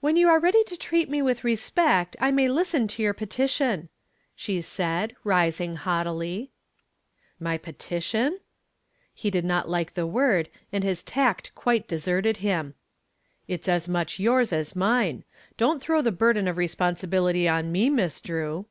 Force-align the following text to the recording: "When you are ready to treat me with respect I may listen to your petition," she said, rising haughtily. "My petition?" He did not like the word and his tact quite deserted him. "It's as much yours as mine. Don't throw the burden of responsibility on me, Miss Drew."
"When 0.00 0.16
you 0.16 0.28
are 0.28 0.40
ready 0.40 0.64
to 0.64 0.76
treat 0.76 1.08
me 1.08 1.22
with 1.22 1.44
respect 1.44 2.16
I 2.20 2.32
may 2.32 2.48
listen 2.48 2.88
to 2.88 3.00
your 3.00 3.14
petition," 3.14 3.88
she 4.34 4.60
said, 4.60 5.14
rising 5.22 5.76
haughtily. 5.76 6.50
"My 7.38 7.56
petition?" 7.56 8.40
He 9.14 9.30
did 9.30 9.44
not 9.44 9.68
like 9.68 9.94
the 9.94 10.04
word 10.04 10.48
and 10.72 10.82
his 10.82 11.04
tact 11.04 11.54
quite 11.54 11.86
deserted 11.86 12.38
him. 12.38 12.74
"It's 13.46 13.68
as 13.68 13.88
much 13.88 14.18
yours 14.18 14.52
as 14.52 14.74
mine. 14.74 15.22
Don't 15.56 15.80
throw 15.80 16.02
the 16.02 16.10
burden 16.10 16.48
of 16.48 16.56
responsibility 16.56 17.46
on 17.48 17.70
me, 17.70 17.88
Miss 17.88 18.20
Drew." 18.20 18.66